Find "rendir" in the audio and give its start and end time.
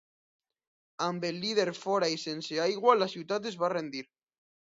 3.77-4.05